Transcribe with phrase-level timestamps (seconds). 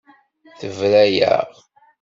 [0.59, 1.49] Tebra-yaɣ.